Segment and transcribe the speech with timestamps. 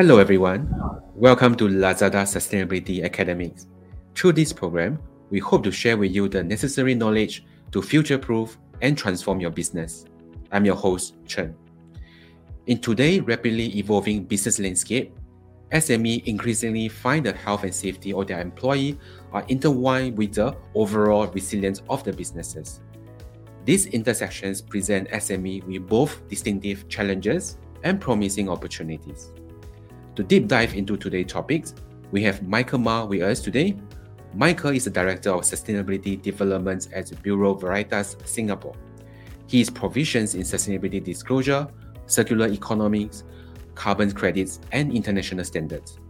[0.00, 0.72] Hello, everyone.
[1.16, 3.66] Welcome to Lazada Sustainability Academics.
[4.14, 5.00] Through this program,
[5.30, 9.50] we hope to share with you the necessary knowledge to future proof and transform your
[9.50, 10.04] business.
[10.52, 11.52] I'm your host, Chen.
[12.68, 15.12] In today's rapidly evolving business landscape,
[15.72, 18.96] SME increasingly find the health and safety of their employee
[19.32, 22.82] are intertwined with the overall resilience of the businesses.
[23.64, 29.32] These intersections present SME with both distinctive challenges and promising opportunities.
[30.18, 31.76] To deep dive into today's topics,
[32.10, 33.76] we have Michael Ma with us today.
[34.34, 38.74] Michael is the Director of Sustainability Development at Bureau Veritas Singapore.
[39.46, 41.68] He is proficient in sustainability disclosure,
[42.06, 43.22] circular economics,
[43.76, 46.00] carbon credits, and international standards.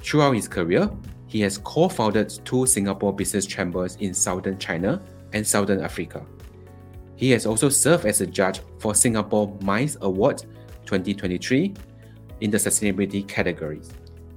[0.00, 0.90] Throughout his career,
[1.28, 5.00] he has co founded two Singapore business chambers in southern China
[5.32, 6.26] and southern Africa.
[7.14, 10.42] He has also served as a judge for Singapore MICE Award
[10.86, 11.74] 2023
[12.40, 13.92] in the sustainability categories.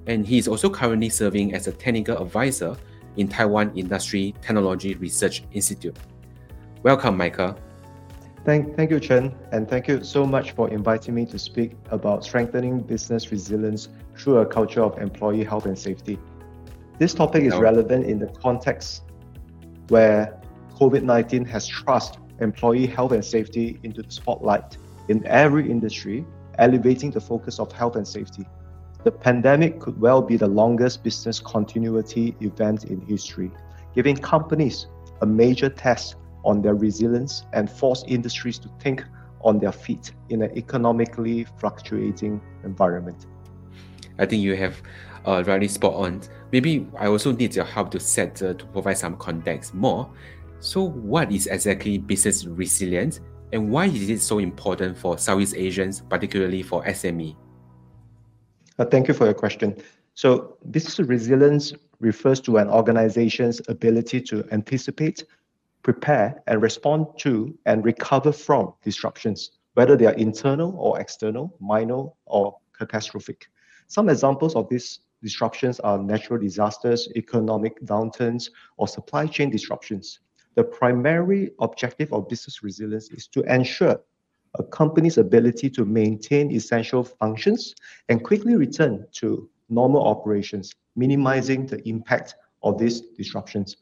[0.07, 2.75] And he is also currently serving as a technical advisor
[3.17, 5.97] in Taiwan Industry Technology Research Institute.
[6.83, 7.57] Welcome, Michael.
[8.43, 12.23] Thank, thank you, Chen, and thank you so much for inviting me to speak about
[12.23, 16.17] strengthening business resilience through a culture of employee health and safety.
[16.97, 19.03] This topic is relevant in the context
[19.89, 20.39] where
[20.75, 24.77] COVID 19 has thrust employee health and safety into the spotlight
[25.07, 26.25] in every industry,
[26.57, 28.45] elevating the focus of health and safety.
[29.03, 33.51] The pandemic could well be the longest business continuity event in history,
[33.95, 34.87] giving companies
[35.21, 39.03] a major test on their resilience and force industries to think
[39.43, 43.25] on their feet in an economically fluctuating environment.
[44.19, 44.81] I think you have
[45.25, 46.21] uh, really spot on.
[46.51, 50.09] Maybe I also need your help to set uh, to provide some context more.
[50.59, 53.19] So, what is exactly business resilience,
[53.53, 57.35] and why is it so important for Southeast Asians, particularly for SME?
[58.79, 59.75] Uh, thank you for your question.
[60.13, 65.25] So, business resilience refers to an organization's ability to anticipate,
[65.83, 72.05] prepare, and respond to and recover from disruptions, whether they are internal or external, minor
[72.25, 73.47] or catastrophic.
[73.87, 80.19] Some examples of these disruptions are natural disasters, economic downturns, or supply chain disruptions.
[80.55, 84.01] The primary objective of business resilience is to ensure
[84.55, 87.73] a company's ability to maintain essential functions
[88.09, 93.77] and quickly return to normal operations, minimizing the impact of these disruptions.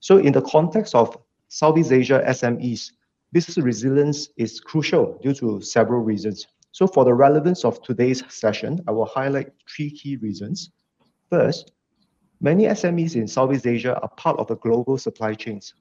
[0.00, 1.18] So, in the context of
[1.48, 2.92] Southeast Asia SMEs,
[3.32, 6.46] business resilience is crucial due to several reasons.
[6.72, 10.70] So, for the relevance of today's session, I will highlight three key reasons.
[11.30, 11.72] First,
[12.40, 15.74] many SMEs in Southeast Asia are part of the global supply chains,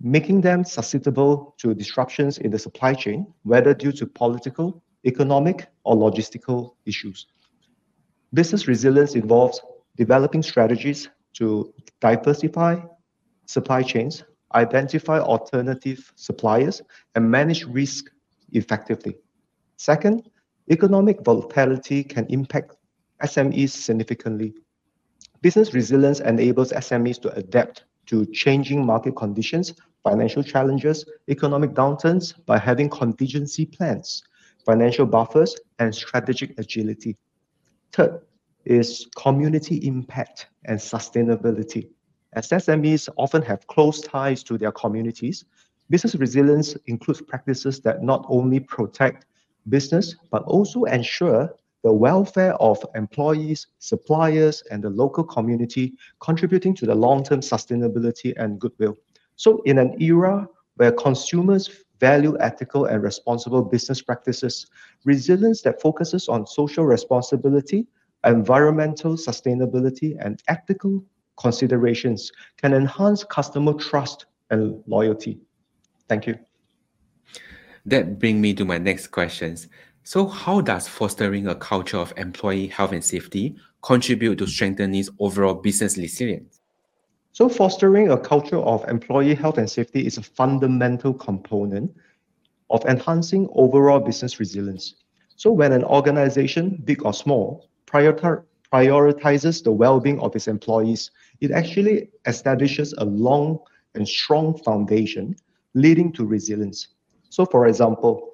[0.00, 5.96] making them susceptible to disruptions in the supply chain, whether due to political, economic, or
[5.96, 7.26] logistical issues.
[8.32, 9.60] Business resilience involves
[9.96, 12.80] developing strategies to diversify
[13.46, 14.24] supply chains
[14.54, 16.80] identify alternative suppliers,
[17.14, 18.10] and manage risk
[18.52, 19.16] effectively.
[19.76, 20.30] Second,
[20.70, 22.76] economic volatility can impact
[23.22, 24.54] SMEs significantly.
[25.42, 32.58] Business resilience enables SMEs to adapt to changing market conditions, financial challenges, economic downturns by
[32.58, 34.22] having contingency plans,
[34.64, 37.16] financial buffers, and strategic agility.
[37.92, 38.20] Third
[38.64, 41.88] is community impact and sustainability.
[42.32, 45.44] As SMEs often have close ties to their communities,
[45.90, 49.26] business resilience includes practices that not only protect
[49.68, 56.86] business, but also ensure the welfare of employees, suppliers, and the local community, contributing to
[56.86, 58.96] the long term sustainability and goodwill.
[59.36, 64.66] So, in an era where consumers value ethical and responsible business practices,
[65.04, 67.86] resilience that focuses on social responsibility,
[68.24, 71.04] environmental sustainability, and ethical
[71.36, 75.38] considerations can enhance customer trust and loyalty.
[76.08, 76.38] Thank you.
[77.86, 79.68] That brings me to my next questions.
[80.06, 85.54] So, how does fostering a culture of employee health and safety contribute to strengthening overall
[85.54, 86.60] business resilience?
[87.32, 91.90] So, fostering a culture of employee health and safety is a fundamental component
[92.68, 94.96] of enhancing overall business resilience.
[95.36, 101.50] So, when an organization, big or small, prioritize prioritizes the well-being of its employees, it
[101.50, 103.58] actually establishes a long
[103.94, 105.36] and strong foundation
[105.74, 106.88] leading to resilience.
[107.30, 108.33] So for example,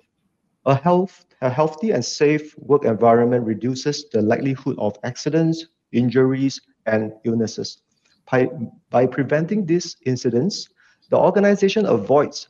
[0.70, 7.12] a, health, a healthy and safe work environment reduces the likelihood of accidents, injuries, and
[7.24, 7.82] illnesses.
[8.30, 8.48] By,
[8.88, 10.68] by preventing these incidents,
[11.10, 12.48] the organization avoids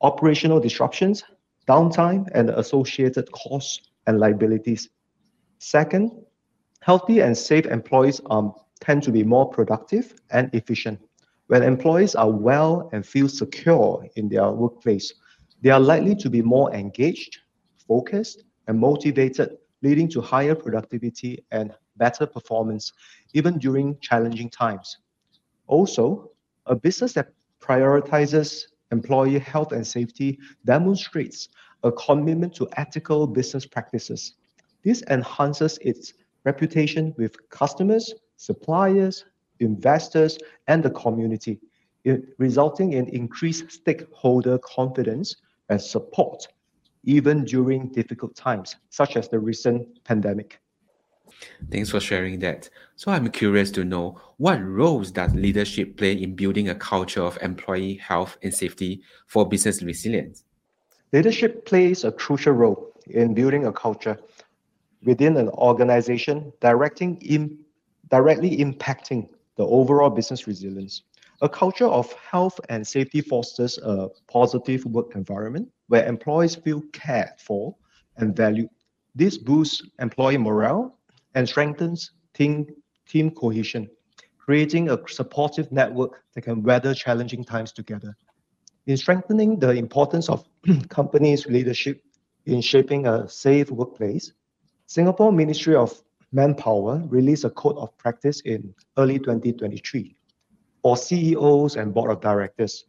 [0.00, 1.24] operational disruptions,
[1.66, 4.88] downtime, and associated costs and liabilities.
[5.58, 6.12] Second,
[6.80, 11.00] healthy and safe employees um, tend to be more productive and efficient.
[11.48, 15.12] When employees are well and feel secure in their workplace,
[15.62, 17.38] they are likely to be more engaged,
[17.86, 22.92] focused, and motivated, leading to higher productivity and better performance,
[23.34, 24.98] even during challenging times.
[25.66, 26.30] Also,
[26.66, 31.48] a business that prioritizes employee health and safety demonstrates
[31.82, 34.34] a commitment to ethical business practices.
[34.84, 39.24] This enhances its reputation with customers, suppliers,
[39.60, 40.38] investors,
[40.68, 41.58] and the community,
[42.38, 45.36] resulting in increased stakeholder confidence
[45.68, 46.46] and support
[47.06, 50.60] even during difficult times, such as the recent pandemic.
[51.70, 52.68] Thanks for sharing that.
[52.96, 57.38] So I'm curious to know what roles does leadership play in building a culture of
[57.42, 60.44] employee health and safety for business resilience?
[61.12, 64.18] Leadership plays a crucial role in building a culture
[65.04, 67.58] within an organization, directing in,
[68.10, 71.02] directly impacting the overall business resilience.
[71.42, 77.38] A culture of health and safety fosters a positive work environment where employees feel cared
[77.38, 77.76] for
[78.16, 78.70] and valued.
[79.14, 80.98] This boosts employee morale
[81.34, 82.66] and strengthens team,
[83.06, 83.90] team cohesion,
[84.38, 88.16] creating a supportive network that can weather challenging times together.
[88.86, 90.48] In strengthening the importance of
[90.88, 92.02] companies' leadership
[92.46, 94.32] in shaping a safe workplace,
[94.86, 96.02] Singapore Ministry of
[96.32, 100.16] Manpower released a code of practice in early 2023
[100.86, 102.84] for CEOs and board of directors,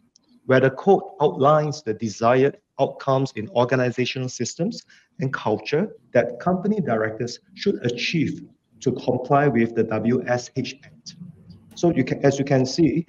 [0.46, 4.86] where the code outlines the desired outcomes in organizational systems
[5.20, 8.44] and culture that company directors should achieve
[8.82, 11.16] to comply with the WSH Act.
[11.74, 13.04] So you can, as you can see,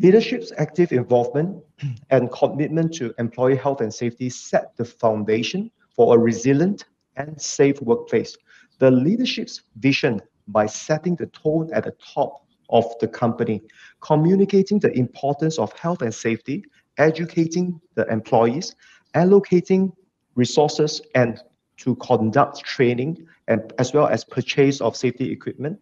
[0.00, 1.62] leadership's active involvement
[2.08, 6.86] and commitment to employee health and safety set the foundation for a resilient
[7.16, 8.38] and safe workplace.
[8.78, 13.62] The leadership's vision by setting the tone at the top of the company,
[14.00, 16.64] communicating the importance of health and safety,
[16.98, 18.74] educating the employees,
[19.14, 19.92] allocating
[20.34, 21.40] resources and
[21.76, 25.78] to conduct training and as well as purchase of safety equipment,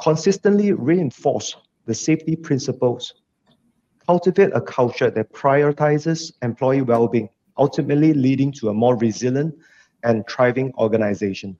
[0.00, 1.56] consistently reinforce
[1.86, 3.14] the safety principles,
[4.06, 7.28] cultivate a culture that prioritizes employee well-being,
[7.58, 9.54] ultimately leading to a more resilient
[10.02, 11.56] and thriving organization.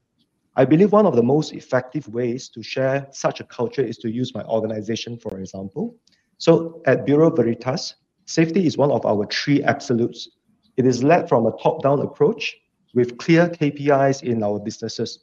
[0.55, 4.11] I believe one of the most effective ways to share such a culture is to
[4.11, 5.97] use my organization, for example.
[6.37, 7.95] So at Bureau Veritas,
[8.27, 10.29] safety is one of our three absolutes.
[10.77, 12.55] It is led from a top-down approach
[12.95, 15.21] with clear KPIs in our businesses.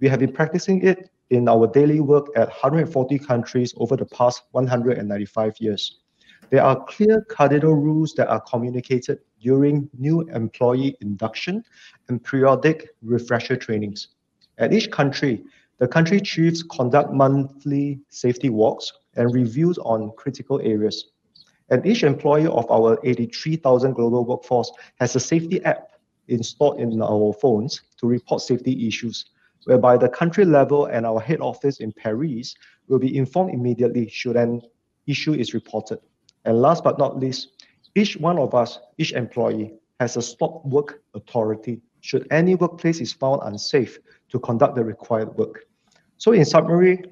[0.00, 4.44] We have been practicing it in our daily work at 140 countries over the past
[4.52, 6.00] 195 years.
[6.48, 11.64] There are clear cardinal rules that are communicated during new employee induction
[12.08, 14.08] and periodic refresher trainings.
[14.60, 15.42] At each country,
[15.78, 21.12] the country chiefs conduct monthly safety walks and reviews on critical areas.
[21.70, 25.92] And each employee of our 83,000 global workforce has a safety app
[26.28, 29.24] installed in our phones to report safety issues,
[29.64, 32.54] whereby the country level and our head office in Paris
[32.86, 34.60] will be informed immediately should an
[35.06, 36.00] issue is reported.
[36.44, 37.64] And last but not least,
[37.94, 43.12] each one of us, each employee, has a stop work authority should any workplace is
[43.12, 43.98] found unsafe
[44.30, 45.66] to conduct the required work.
[46.16, 47.02] So in summary,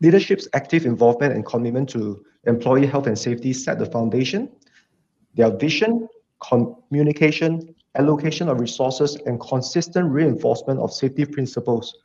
[0.00, 4.50] leadership's active involvement and commitment to employee health and safety set the foundation.
[5.34, 6.08] Their vision,
[6.40, 11.96] communication, allocation of resources, and consistent reinforcement of safety principles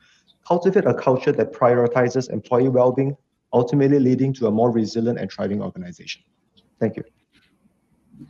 [0.48, 3.16] cultivate a culture that prioritizes employee well-being,
[3.54, 6.24] ultimately leading to a more resilient and thriving organization.
[6.80, 7.04] Thank you.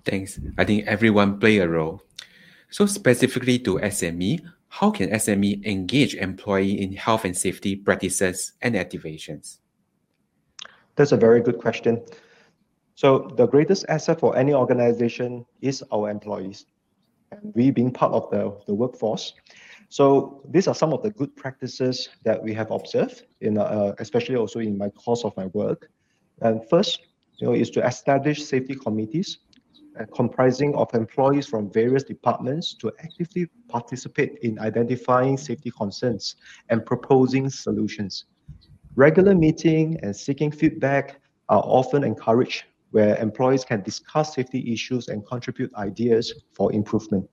[0.06, 0.39] Thanks.
[0.58, 2.01] I think everyone play a role.
[2.71, 8.75] So specifically to SME, how can SME engage employee in health and safety practices and
[8.75, 9.57] activations?
[10.95, 12.01] That's a very good question.
[12.95, 16.65] So the greatest asset for any organization is our employees,
[17.31, 19.33] and we being part of the, the workforce.
[19.89, 24.37] So these are some of the good practices that we have observed, in uh, especially
[24.37, 25.89] also in my course of my work.
[26.41, 27.01] And first,
[27.35, 29.39] you know, is to establish safety committees
[30.00, 36.38] Uh, comprising of employees from various departments to actively participate in identifying safety concerns
[36.69, 38.24] and proposing solutions.
[38.95, 41.19] Regular meeting and seeking feedback
[41.50, 47.29] are often encouraged where employees can discuss safety issues and contribute ideas for improvement.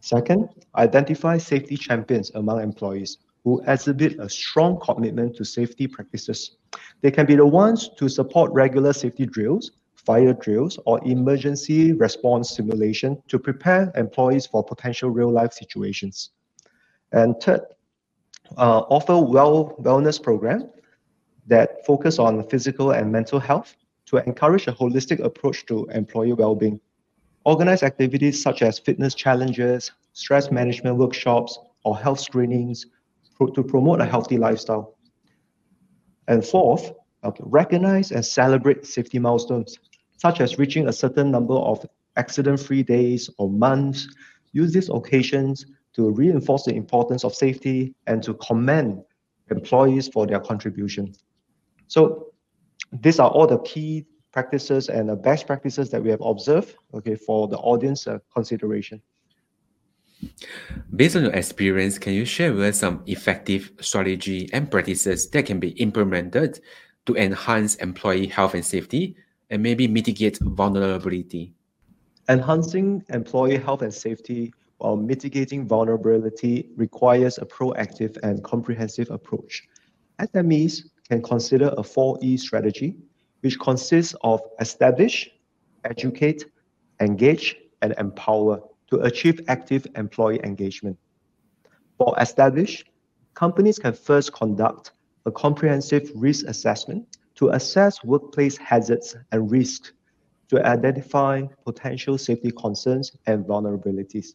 [0.00, 6.56] Second, identify safety champions among employees who exhibit a strong commitment to safety practices.
[7.02, 9.70] They can be the ones to support regular safety drills,
[10.06, 16.30] fire drills, or emergency response simulation to prepare employees for potential real life situations.
[17.12, 17.62] And third,
[18.56, 20.70] uh, offer well wellness program
[21.46, 26.80] that focus on physical and mental health to encourage a holistic approach to employee well-being.
[27.44, 32.86] Organize activities such as fitness challenges, stress management workshops, or health screenings
[33.36, 34.96] pro- to promote a healthy lifestyle.
[36.28, 39.78] And fourth, okay, recognize and celebrate safety milestones,
[40.16, 41.84] such as reaching a certain number of
[42.16, 44.08] accident-free days or months.
[44.52, 49.02] Use these occasions to reinforce the importance of safety and to commend
[49.50, 51.14] employees for their contribution.
[51.88, 52.32] So
[52.92, 57.14] these are all the key practices and the best practices that we have observed, okay,
[57.14, 59.00] for the audience uh, consideration.
[60.94, 65.46] Based on your experience, can you share with us some effective strategy and practices that
[65.46, 66.60] can be implemented
[67.06, 69.16] to enhance employee health and safety
[69.50, 71.54] and maybe mitigate vulnerability?
[72.28, 79.62] Enhancing employee health and safety while mitigating vulnerability requires a proactive and comprehensive approach.
[80.20, 82.96] SMEs can consider a 4E strategy,
[83.40, 85.30] which consists of establish,
[85.84, 86.46] educate,
[87.00, 90.98] engage, and empower to achieve active employee engagement.
[91.98, 92.84] For establish,
[93.34, 94.92] companies can first conduct
[95.26, 99.92] a comprehensive risk assessment to assess workplace hazards and risks
[100.48, 104.34] to identify potential safety concerns and vulnerabilities.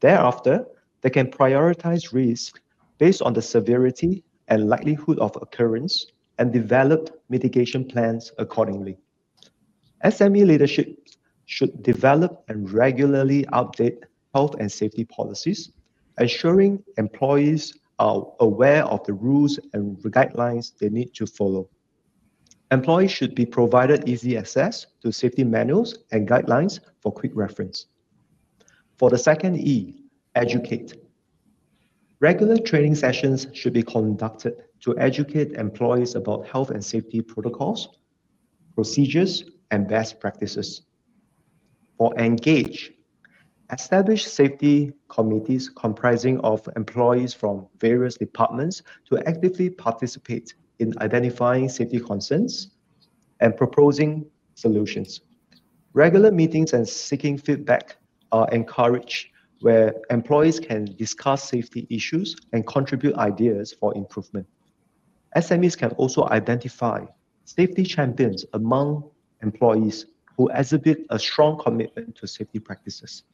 [0.00, 0.66] Thereafter,
[1.00, 2.60] they can prioritize risk
[2.98, 6.06] based on the severity and likelihood of occurrence
[6.38, 8.96] and develop mitigation plans accordingly.
[10.04, 10.96] SME leadership
[11.46, 13.98] should develop and regularly update
[14.34, 15.72] health and safety policies,
[16.20, 21.68] ensuring employees are aware of the rules and guidelines they need to follow.
[22.70, 27.86] Employees should be provided easy access to safety manuals and guidelines for quick reference.
[28.98, 30.02] For the second E,
[30.34, 30.94] educate.
[32.20, 37.98] Regular training sessions should be conducted to educate employees about health and safety protocols,
[38.74, 40.82] procedures, and best practices.
[41.96, 42.92] For engage,
[43.72, 52.00] establish safety committees comprising of employees from various departments to actively participate in identifying safety
[52.00, 52.70] concerns
[53.40, 55.20] and proposing solutions.
[55.92, 57.96] Regular meetings and seeking feedback
[58.32, 59.28] are encouraged
[59.60, 64.46] where employees can discuss safety issues and contribute ideas for improvement.
[65.36, 67.04] SMEs can also identify
[67.44, 69.10] safety champions among
[69.42, 70.06] employees
[70.36, 73.24] who exhibit a strong commitment to safety practices.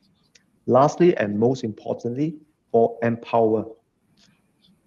[0.67, 2.37] Lastly, and most importantly,
[2.73, 3.67] for empower,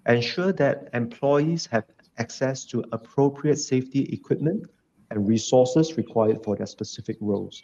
[0.07, 1.85] ensure that employees have
[2.17, 4.65] access to appropriate safety equipment
[5.11, 7.61] and resources required for their specific roles.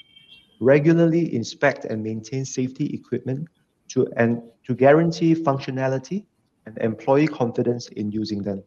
[0.59, 3.47] Regularly inspect and maintain safety equipment
[3.89, 6.25] to, and to guarantee functionality
[6.65, 8.63] and employee confidence in using them.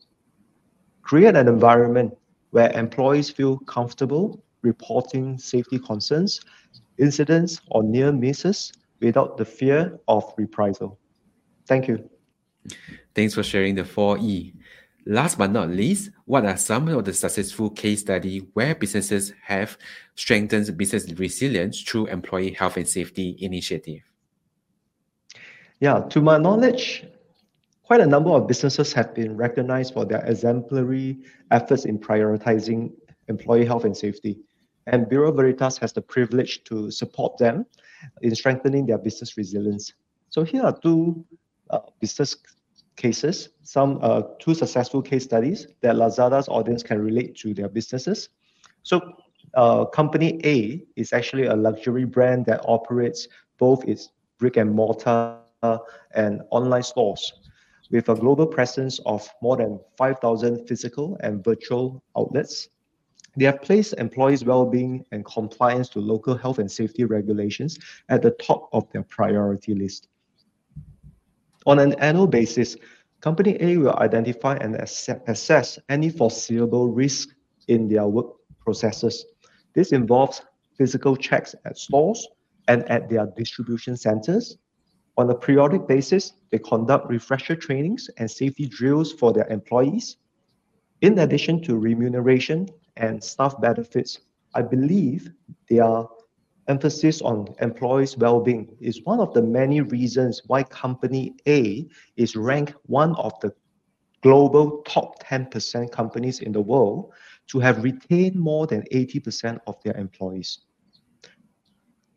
[1.03, 2.15] Create an environment
[2.51, 6.41] where employees feel comfortable reporting safety concerns,
[6.99, 10.99] incidents, or near misses without the fear of reprisal.
[11.67, 12.09] Thank you.
[13.15, 14.55] Thanks for sharing the 4E.
[15.09, 19.79] Last but not least, what are some of the successful case studies where businesses have
[20.17, 24.01] strengthened business resilience through employee health and safety initiative?
[25.79, 27.07] Yeah, to my knowledge,
[27.85, 31.19] quite a number of businesses have been recognized for their exemplary
[31.53, 32.91] efforts in prioritizing
[33.29, 34.41] employee health and safety.
[34.89, 37.65] And Bureau Veritas has the privilege to support them
[38.23, 39.93] in strengthening their business resilience.
[40.31, 41.25] So here are two
[41.71, 42.37] uh, business
[42.97, 48.31] cases, some uh, two successful case studies that Lazada's audience can relate to their businesses.
[48.83, 49.01] So
[49.55, 55.39] uh, company A is actually a luxury brand that operates both its brick and mortar
[56.15, 57.33] and online stores
[57.91, 62.69] with a global presence of more than 5,000 physical and virtual outlets.
[63.37, 68.31] They have placed employees' well-being and compliance to local health and safety regulations at the
[68.33, 70.09] top of their priority list.
[71.67, 72.77] On an annual basis,
[73.21, 77.31] Company A will identify and assess any foreseeable risk
[77.69, 78.27] in their work
[78.61, 79.25] processes.
[79.75, 80.43] This involves
[80.77, 82.29] physical checks at stores
[82.69, 84.59] and at their distribution centers,
[85.19, 90.19] on a periodic basis, they conduct refresher trainings and safety drills for their employees.
[91.01, 92.69] In addition to remuneration
[92.99, 94.19] and staff benefits,
[94.55, 95.31] I believe
[95.71, 96.05] their
[96.69, 102.75] emphasis on employees' well-being is one of the many reasons why company A is ranked
[102.87, 103.53] one of the
[104.23, 107.13] global top 10% companies in the world
[107.49, 110.61] to have retained more than 80% of their employees.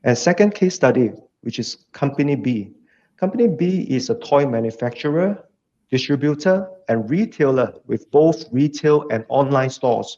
[0.03, 2.73] And second case study, which is company B,
[3.17, 5.43] Company B is a toy manufacturer
[5.89, 10.17] distributor, and retailer with both retail and online stores.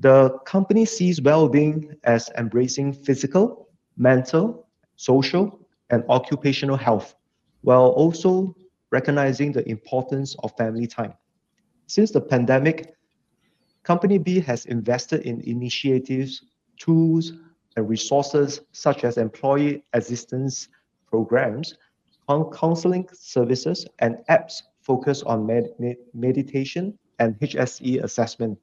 [0.00, 4.66] The company sees well-being as embracing physical, mental,
[4.96, 7.14] social, and occupational health,
[7.60, 8.56] while also
[8.90, 11.12] recognizing the importance of family time.
[11.86, 12.94] Since the pandemic,
[13.82, 16.44] Company B has invested in initiatives,
[16.78, 17.32] tools,
[17.76, 20.68] and resources such as employee assistance
[21.06, 21.76] programs,
[22.54, 25.68] counseling services, and apps focused on med
[26.14, 28.58] meditation and HSE assessment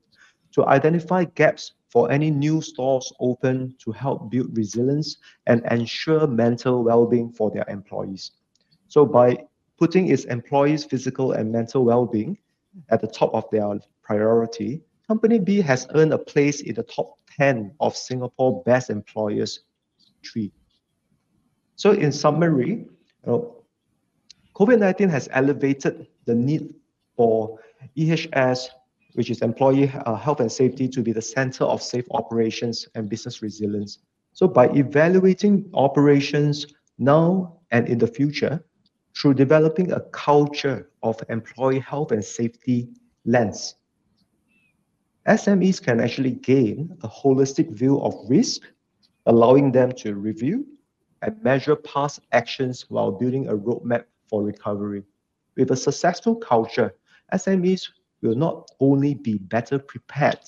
[0.58, 6.84] to identify gaps for any new stores open to help build resilience and ensure mental
[6.84, 8.32] well-being for their employees.
[8.88, 9.38] So by
[9.78, 12.40] putting its employees' physical and mental well-being
[12.90, 17.20] at the top of their priority, Company B has earned a place in the top
[17.38, 19.60] 10 of Singapore Best Employers
[20.26, 20.52] 3.
[21.76, 23.64] So in summary, you know,
[24.56, 26.74] COVID-19 has elevated the need
[27.16, 27.60] for
[27.96, 28.70] EHS,
[29.18, 33.10] which is employee uh, health and safety, to be the center of safe operations and
[33.10, 33.98] business resilience.
[34.34, 36.68] So by evaluating operations
[37.00, 38.64] now and in the future,
[39.18, 42.90] through developing a culture of employee health and safety
[43.26, 43.74] lens,
[45.28, 48.62] SMEs can actually gain a holistic view of risk,
[49.26, 50.64] allowing them to review
[51.24, 55.02] and measure past actions while building a roadmap for recovery.
[55.56, 56.94] With a successful culture,
[57.34, 57.90] SMEs
[58.22, 60.40] will not only be better prepared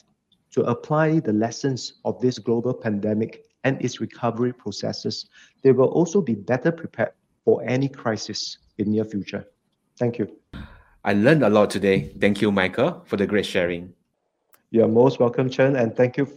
[0.52, 5.28] to apply the lessons of this global pandemic and its recovery processes,
[5.64, 7.12] they will also be better prepared
[7.46, 9.46] for any crisis in near future.
[9.98, 10.28] Thank you.
[11.04, 12.12] I learned a lot today.
[12.20, 13.94] Thank you, Michael, for the great sharing.
[14.72, 16.28] You're most welcome, Chen, and thank you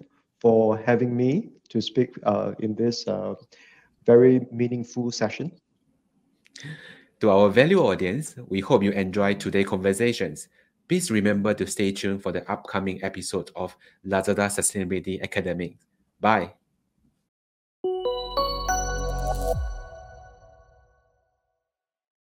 [0.40, 3.34] for having me to speak uh, in this uh,
[4.04, 5.52] very meaningful session.
[7.20, 10.48] To our value audience, we hope you enjoyed today's conversations.
[10.88, 15.78] Please remember to stay tuned for the upcoming episode of Lazada Sustainability Academy.
[16.20, 16.54] Bye.